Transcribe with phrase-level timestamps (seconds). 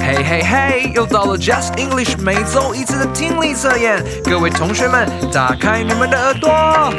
[0.00, 6.94] 嘿嘿嘿，又到了 Just English 每周一次的听力测验，各位同学们，打开你们的耳朵。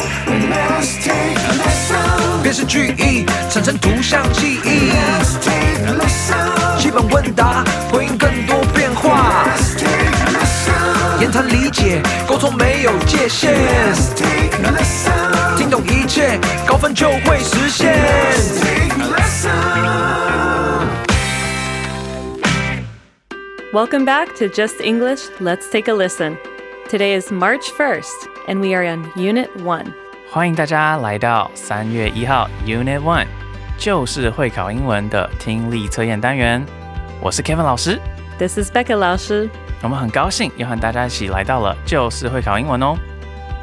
[2.43, 4.91] 辨识句意，产生图像记忆。
[6.77, 9.45] 基本问答，回应更多变化。
[11.19, 13.53] 言谈理解，沟通没有界限。
[15.57, 18.56] 听懂一切，高分就会实现。
[23.77, 25.29] Welcome back to Just English.
[25.39, 26.39] Let's take a listen.
[26.89, 29.93] Today is March 1st, and we are on Unit 1.
[30.31, 33.27] 欢迎大家来到三月一号 Unit One，
[33.77, 36.65] 就是会考英文的听力测验单元。
[37.21, 38.01] 我是 Kevin 老师
[38.39, 39.47] ，This is Becca 老师。
[39.83, 42.97] 我们很高兴又和大家一起来到了就是会考英文哦。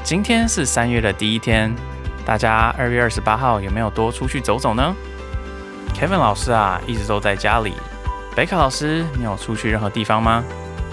[0.05, 1.75] 今天是三月的第一天，
[2.25, 4.95] 大家二月二十八号有没有多出去走走呢
[5.93, 7.75] ？Kevin 老师啊，一直都在家里。
[8.35, 10.43] 北卡老师，你有出去任何地方吗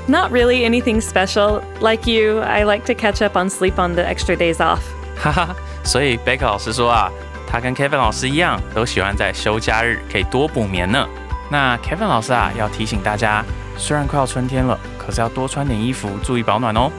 [0.07, 1.61] ？Not really anything special.
[1.79, 4.81] Like you, I like to catch up on sleep on the extra days off.
[5.17, 7.09] 哈哈，所以贝克老师说啊，
[7.47, 11.07] 他跟 Kevin 老师一样，都喜欢在休假日可以多补眠呢。
[11.49, 13.43] 那 Kevin 老师啊，要提醒大家，
[13.75, 16.91] 虽然快要春天了，可是要多穿点衣服，注意保暖哦。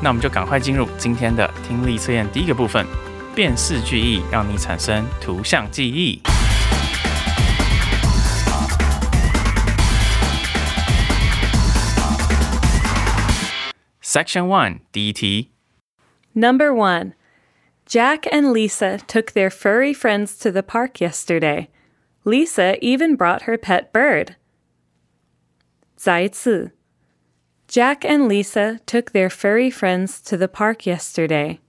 [0.00, 2.86] 那我们就赶快进入今天的听力测验第一个部分，
[3.34, 6.20] 辨识句意，让你产生图像记忆。
[14.15, 15.51] Section One 第一题。
[16.33, 17.13] Number 1.
[17.85, 21.67] Jack and Lisa took their furry friends to the park yesterday.
[22.23, 24.35] Lisa even brought her pet bird.
[25.97, 26.71] 再一次.
[27.67, 31.59] Jack and Lisa took their furry friends to the park yesterday.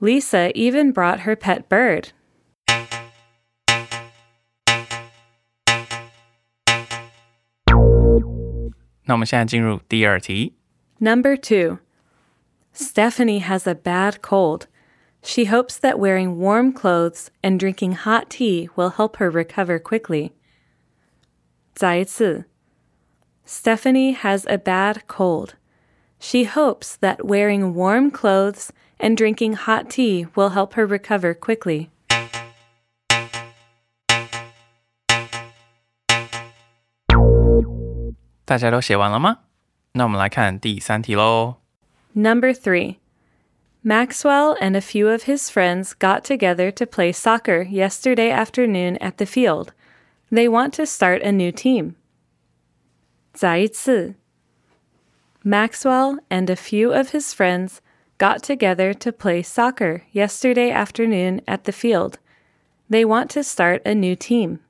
[0.00, 2.12] Lisa even brought her pet bird.
[9.04, 10.54] 那我们现在进入第二题。
[10.98, 11.78] Number 2.
[12.77, 14.67] Stephanie has a bad cold.
[15.23, 20.33] She hopes that wearing warm clothes and drinking hot tea will help her recover quickly.
[21.73, 22.43] 再次,
[23.45, 25.55] Stephanie has a bad cold.
[26.19, 31.89] She hopes that wearing warm clothes and drinking hot tea will help her recover quickly.
[41.17, 41.57] Hello,
[42.14, 42.98] Number 3.
[43.82, 49.16] Maxwell and a few of his friends got together to play soccer yesterday afternoon at
[49.16, 49.72] the field.
[50.30, 51.96] They want to start a new team.
[53.32, 54.16] 再一次.
[55.42, 57.80] Maxwell and a few of his friends
[58.18, 62.18] got together to play soccer yesterday afternoon at the field.
[62.90, 64.60] They want to start a new team.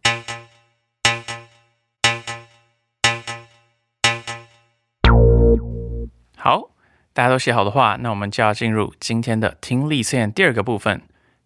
[7.14, 11.02] 大家都写好的话，那我们就要进入今天的听力测验第二个部分，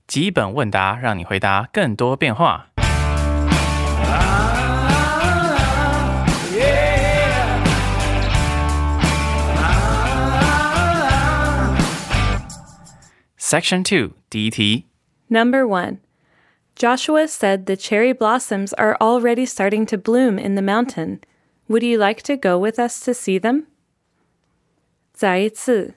[0.06, 2.66] 基本问答，让你回答更多变化。
[13.38, 14.86] Section Two 第一题，
[15.28, 15.98] Number one,
[16.74, 21.20] Joshua said the cherry blossoms are already starting to bloom in the mountain.
[21.68, 23.66] Would you like to go with us to see them?
[25.18, 25.94] 再一次.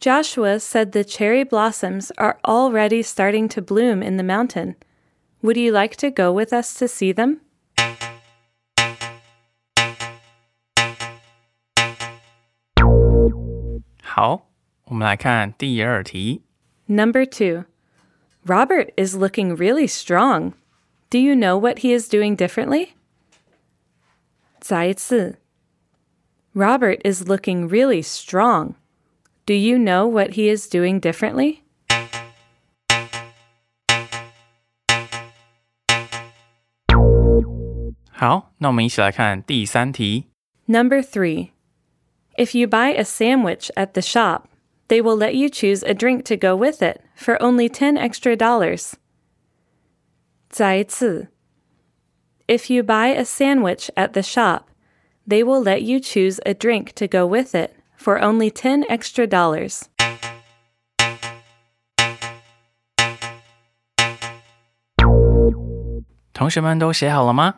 [0.00, 4.76] Joshua said the cherry blossoms are already starting to bloom in the mountain.
[5.42, 7.40] Would you like to go with us to see them?
[14.02, 14.46] 好，
[14.84, 16.42] 我们来看第二题。
[16.86, 17.64] Number two,
[18.44, 20.52] Robert is looking really strong.
[21.10, 22.90] Do you know what he is doing differently?
[24.60, 25.38] 再一次.
[26.55, 28.75] Robert is looking really strong.
[29.45, 31.63] Do you know what he is doing differently?
[40.67, 41.53] Number three.
[42.37, 44.49] If you buy a sandwich at the shop,
[44.87, 48.35] they will let you choose a drink to go with it for only 10 extra
[48.35, 48.97] dollars.
[50.49, 51.27] 再次.
[52.47, 54.69] If you buy a sandwich at the shop,
[55.28, 59.26] they will let you choose a drink to go with it for only 10 extra
[59.26, 59.82] dollars.
[66.32, 67.54] 同学们都写好了吗？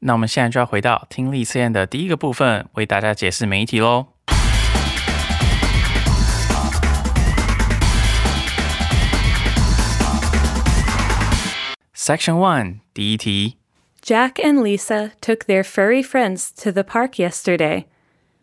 [0.00, 4.08] 那我们现在就要回到听力测验的第一个部分，为大家解释每一题喽。
[11.96, 13.56] Section One 第一题
[14.02, 17.86] Jack and Lisa took their furry friends to the park yesterday.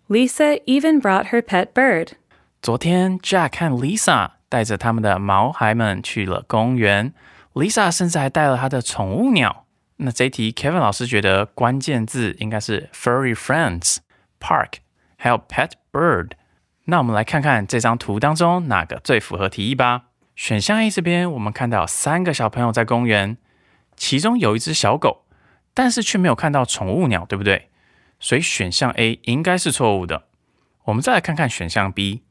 [0.07, 2.13] Lisa even brought her pet bird.
[2.61, 7.13] 昨天，Jack 和 Lisa 带着他们的毛孩们去了公园。
[7.53, 9.65] Lisa 甚至还带了她的宠物鸟。
[9.97, 14.73] 那这一题，Kevin 老师觉得关键字应该是 furry friends、park，
[15.17, 16.31] 还有 pet bird。
[16.85, 20.05] 那我们来看看这张图当中哪个最符合题意吧。
[20.35, 23.37] 选项 A 这边，我们看到三个小朋友在公园，
[23.95, 25.24] 其中有一只小狗，
[25.76, 27.68] 但是却没有看到宠物鸟，对不对？
[28.18, 30.24] 所以选项 A 应该是错误的。
[30.84, 32.22] 我们再来看看选项 B。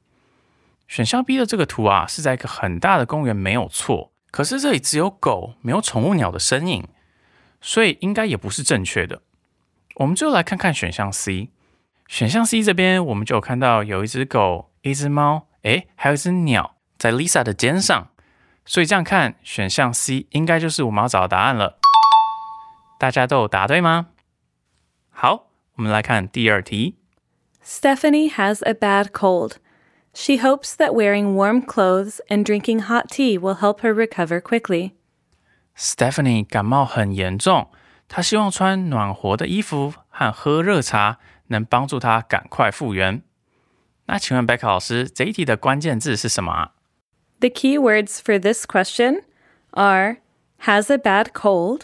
[0.87, 4.11] 选项 B 的这个图啊，是在一个很大的公园，没有错。
[4.31, 6.87] 可是这里只有狗，没有宠物鸟的身影，
[7.61, 9.21] 所以应该也不是正确的。
[9.97, 11.51] 我们最后来看看选项 C。
[12.07, 18.09] 选项 C 这边，我们就有看到有一只狗，一只猫，诶，还有一只鸟在 Lisa 的肩上。
[18.65, 21.77] 所以这样看，选项 C 应该就是我们要找的答案了。
[23.04, 24.08] 大家都有答对吗？
[25.10, 26.96] 好，我们来看第二题。
[27.62, 29.56] Stephanie has a bad cold.
[30.12, 34.92] She hopes that wearing warm clothes and drinking hot tea will help her recover quickly.
[35.76, 37.70] Stephanie 感冒很严重，
[38.08, 43.22] 她希望穿暖和的衣服和喝热茶能帮助她赶快复原。
[44.06, 46.72] 那请问 Becca 老师，这一题的关键字是什么啊？
[47.38, 49.22] The key words for this question
[49.70, 50.16] are
[50.64, 51.82] has a bad cold,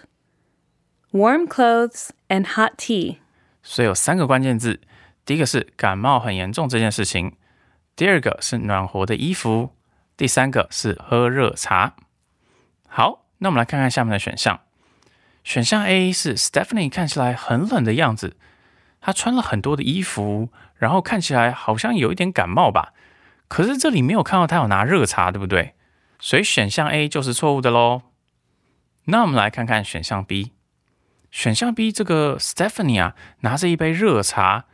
[1.11, 3.17] warm clothes, and hot tea.
[3.63, 4.81] 所以有三个关键字，
[5.25, 7.33] 第一个是感冒很严重这件事情，
[7.95, 9.71] 第二个是暖和的衣服，
[10.17, 11.95] 第三个是喝热茶。
[12.87, 14.61] 好，那我们来看看下面的选项。
[15.43, 18.35] 选项 A 是 Stephanie 看起来很冷的样子，
[18.99, 22.93] 她穿了很多的衣服，然后看起来好像有一点感冒吧。
[23.47, 25.73] 可是这里没有看到她有拿热茶，对不对？
[26.19, 28.03] 所以选项 A 就是错误的喽。
[29.05, 30.51] 那我们来看看选项 B。
[31.31, 34.65] 选项 B 这个 Stephanie 啊，拿着一杯热茶，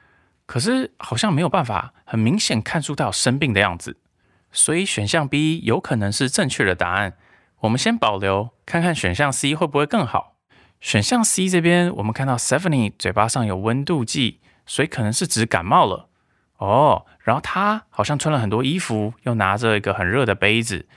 [0.46, 3.98] 可是好像没有办法很明显看出她有生病的样子，
[4.52, 7.14] 所以选项 B 有可能是正确的答案。
[7.60, 10.36] 我们先保留，看看选项 C 会不会更好。
[10.82, 16.10] 选项 C 这边，我们看到 Stephanie 嘴巴上有温度计，所以可能是指感冒了
[16.58, 17.06] 哦。
[17.20, 20.88] 然后她好像穿了很多衣服，又拿着一个很热的杯子，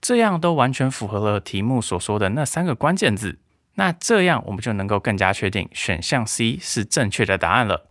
[0.00, 3.38] 这样都完全符合了题目所说的那三个关键字。
[3.79, 7.89] 那这样我们就能够更加确定选项 C 是正确的答案了。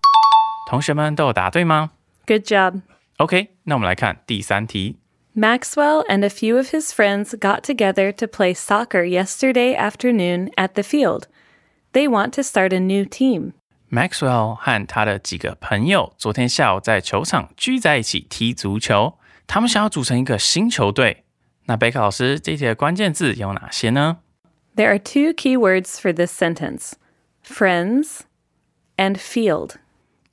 [0.69, 1.91] 同学们都有答对吗
[2.27, 2.81] Good job.
[3.19, 4.97] ？OK，那我们来看第三题。
[5.37, 10.75] Maxwell and a few of his friends got together to play soccer yesterday afternoon at
[10.75, 11.25] the field.
[11.93, 13.53] They want to start a new team.
[13.91, 21.25] Maxwell 和他的几个朋友昨天下午在球场聚在一起踢足球，他们想要组成一个新球队。
[21.67, 24.19] 那贝克老师这一题的关键字有哪些呢？
[24.80, 26.94] There are two key words for this sentence
[27.44, 28.22] friends
[28.96, 29.74] and field.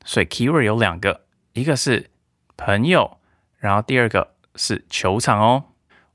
[0.04, 1.22] 所以 keyword 有两个，
[1.54, 2.10] 一个是
[2.56, 3.18] 朋友，
[3.58, 5.64] 然后第二个是球场哦。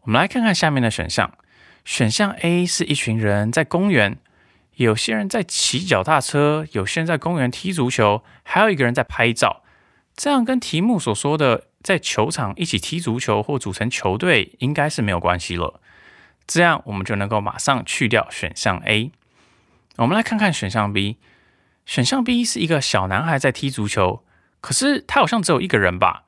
[0.04, 1.38] 我们来看看下面的选项。
[1.84, 4.18] 选项 A 是一群人在公园，
[4.76, 9.62] 有些人在骑脚踏车，有些人在公园踢足球，还有一个人在拍照。
[10.16, 15.82] 这样跟题目所说的在球场一起踢足球或组成球队应该是没有关系了。
[16.48, 19.12] 这样我们就能够马上去掉选项 A。
[19.98, 21.18] 我们来看看选项 B。
[21.84, 24.24] 选项 B 是一个小男孩在踢足球，
[24.62, 26.24] 可是他好像只有一个人吧，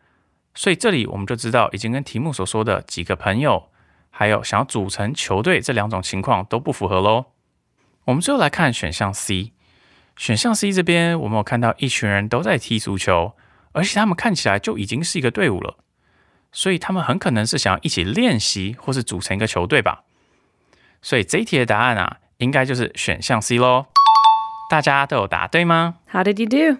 [0.55, 3.69] 所以这里我们就知道已经跟题目所说的几个朋友，
[4.09, 7.27] 还有想要组成球队这两种情况都不符合喽。
[8.05, 9.53] 我们最后来看选项 C，
[10.17, 13.33] 选项 C 这边我们有看到一群人都在踢足球，
[13.71, 15.77] 而且他们看起来就已经是一个队伍了，
[16.53, 20.03] 所以他们很可能是想要一起练习或是组成一个球队吧。
[21.01, 23.87] 所以这一题的答案啊，应该就是选项 C 喽。
[24.69, 26.79] 大家都有答对吗？How did you do?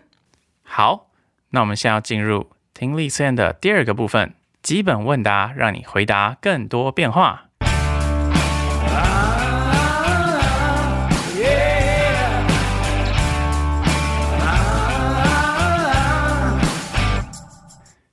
[0.64, 1.08] 好，
[1.50, 7.50] 那我们现在要进入听力测验的第二个部分，基本问答，让你回答更多变化。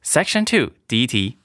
[0.02, 1.38] Section Two 第一题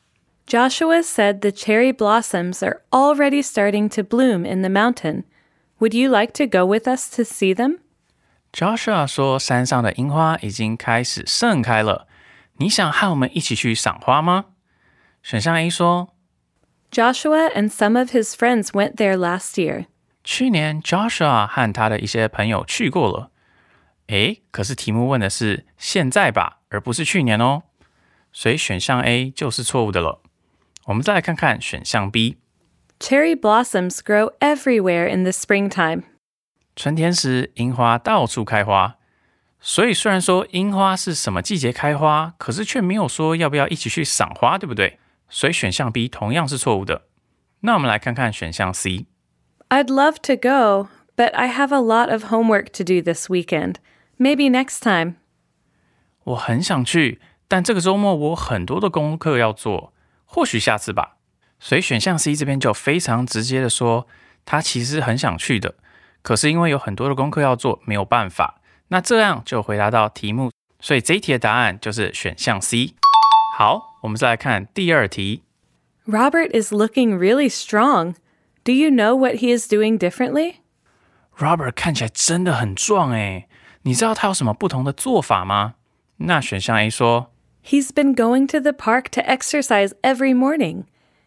[0.46, 5.24] Joshua said the cherry blossoms are already starting to bloom in the mountain.
[5.78, 7.78] Would you like to go with us to see them?
[8.52, 12.08] Joshua 说，山上的樱花已经开始盛开了，
[12.56, 14.46] 你想和我们一起去赏花吗？
[15.22, 16.08] 选项 A 说，
[16.90, 19.86] Joshua and some of his friends went there last year.
[20.24, 23.30] 去年 Joshua 和他的一些朋友去过了。
[24.08, 27.62] 诶，可是题目问的是现在吧，而不是去年哦，
[28.32, 30.20] 所以选项 A 就是错误的了。
[30.86, 32.38] 我们再来看看选项 B。
[32.98, 36.02] Cherry blossoms grow everywhere in the springtime.
[36.76, 38.96] 春天时，樱花到处开花。
[39.60, 44.98] 所以虽然说樱花是什么季节开花，可是却没有说要不要一起去赏花，对不对？
[45.28, 47.02] 所以选项 B 同样是错误的。
[47.60, 49.06] 那我们来看看选项 C。
[49.68, 53.74] I'd love to go, but I have a lot of homework to do this weekend.
[54.18, 55.16] Maybe next time.
[56.24, 59.92] 我很想去，但这个周末我有很多的功课要做，
[60.35, 61.15] 或许下次吧。
[61.61, 64.05] 所以选项 C 这边就非常直接的说，
[64.43, 65.75] 他其实很想去的，
[66.21, 68.59] 可是因为有很多的功课要做，没有办法。
[68.89, 70.51] 那这样就回答到题目，
[70.81, 72.95] 所以这一题的答案就是选项 C。
[73.57, 75.43] 好，我们再来看第二题。
[76.05, 78.15] Robert is looking really strong.
[78.65, 80.55] Do you know what he is doing differently?
[81.37, 83.47] Robert 看起来真的很壮诶，
[83.83, 85.75] 你知道他有什么不同的做法吗？
[86.17, 87.31] 那选项 A 说，
[87.67, 90.83] He's been going to the park to exercise every morning.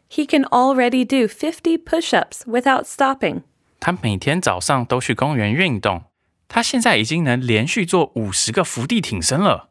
[0.08, 3.42] He can already do 50 push ups without stopping.
[3.80, 6.04] 他每天早上都去公园运动，
[6.46, 9.70] 他现在已经能连续做五十个伏地挺身了。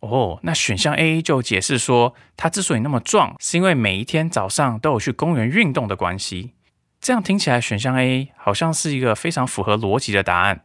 [0.00, 6.52] 哦，那选项 A 就解释说，他之所以那么壮，是因为每一天早上都有去公园运动的关系。
[7.00, 10.60] 这样听起来，选项 A 好像是一个非常符合逻辑的答案。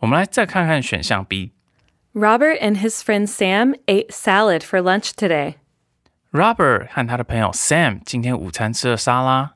[0.00, 1.52] 我们来再看看选项 B。
[2.13, 5.55] Robert and his friend Sam ate salad for lunch today.
[6.31, 9.53] Robert 和他的朋友 Sam 今天午餐吃了沙拉。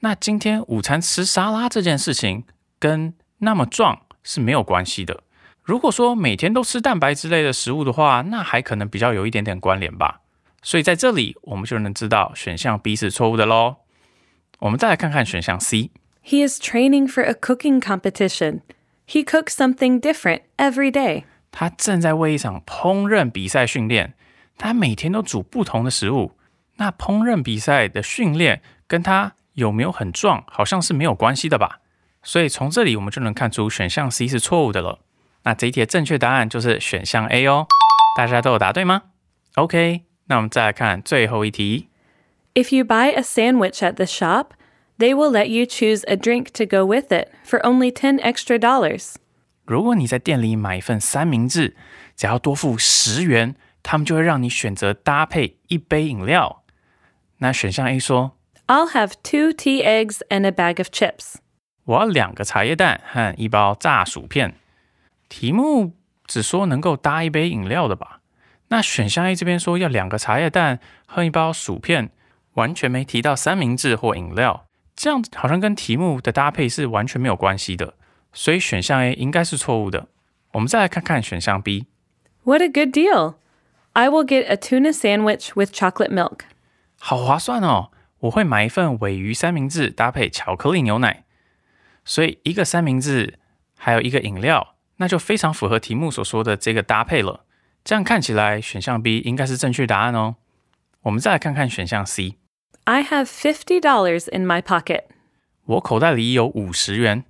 [0.00, 2.44] 那今天午餐吃沙拉这件事情
[2.78, 5.22] 跟那么壮是没有关系的。
[5.62, 10.20] 如果说每天都吃蛋白之类的食物的话，那还可能比较有一点点关联吧。
[10.62, 13.76] 所以在这里我们就能知道选项 B 是错误的喽。
[14.58, 15.90] 我们再来看看选项 C。
[16.24, 18.60] He is training for a cooking competition.
[19.06, 21.24] He cooks something different every day.
[21.51, 24.13] 他正在为一场烹饪比赛训练，
[24.57, 26.33] 他每天都煮不同的食物。
[26.77, 31.79] 那烹饪比赛的训练跟他有没有很壮，好像是没有关系的吧？
[32.21, 34.99] 所以从这里我们就能看出选项 C 是错误的了。
[35.43, 37.67] 那这一题的正确答案就是选项 A 哦。
[38.17, 39.03] 大家都有答对吗
[39.55, 41.87] ？OK，那我们再来看最后一题。
[42.53, 44.47] If you buy a sandwich at the shop,
[44.97, 48.59] they will let you choose a drink to go with it for only ten extra
[48.59, 49.15] dollars.
[49.67, 51.75] 如果你在店里买一份三明治，
[52.15, 56.63] 只要多付十元，他们就会让你选择搭配一杯饮料。
[57.39, 61.35] 那选项 A 说，I'll have two tea eggs and a bag of chips.
[61.83, 64.55] 我要两个茶叶蛋和一包炸薯片。
[65.27, 68.21] 题目只说能够搭一杯饮料的吧？
[68.69, 72.11] 那选项 A 这边说要两个茶叶蛋和一包薯片，
[72.53, 77.95] 完全没提到三明治或饮料，这样好像跟题目的搭配是完全没有关系的，
[78.32, 80.08] 所以选项 A 应该是错误的。
[80.52, 81.86] 我们再来看看选项 B，
[82.44, 83.34] What a good deal!
[83.92, 86.40] I will get a tuna sandwich with chocolate milk.
[86.98, 87.90] 好划算哦！
[88.20, 91.24] 我会买一份尾鱼三明治搭配巧克力牛奶，
[92.04, 93.38] 所以一个三明治
[93.76, 97.44] 还有一个饮料，那就非常符合题目所说的这个搭配了。
[97.84, 100.36] 这样看起来，选项 B 应该是正确答案哦。
[101.02, 102.36] 我们再来看看选项 C，
[102.84, 105.04] I have $50 in my pocket.
[105.64, 107.24] 我口袋里有五十元。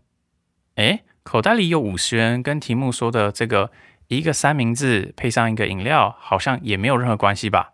[0.77, 3.71] 诶，口袋里有五十元，跟题目说的这个
[4.09, 7.71] 一个三明治配上一个饮料，好像也没有任何关系吧？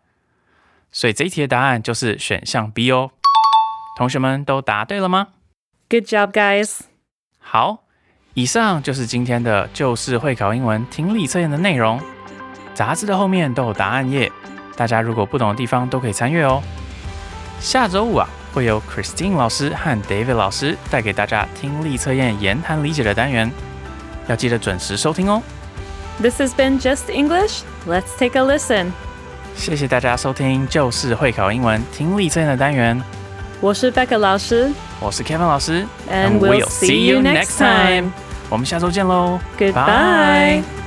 [0.89, 3.12] 所以这一题的答案就是选项 B 哦。
[3.98, 5.27] 同学们都答对了吗
[5.89, 6.79] ？Good job, guys.
[7.39, 7.83] 好，
[8.36, 12.01] 以上就是今天的旧式会考英文听力测验的内容。
[12.74, 14.31] 杂志的后面都有答案页，
[14.77, 16.63] 大家如果不懂的地方都可以参阅哦。
[17.60, 23.51] 下周五啊，会有 Christine 老师和 David 老师带给大家听力测验言谈理解的单元，
[24.27, 25.41] 要记得准时收听哦。
[26.22, 27.62] This has been Just English.
[27.88, 28.91] Let's take a listen.
[29.55, 33.01] 谢谢大家收听就是会考英文听力测验的单元，
[33.60, 38.12] 我是 Becca 老师我是 Kevin 老师 and we'll see you next time.
[38.50, 40.83] 我们下周见喽 Goodbye.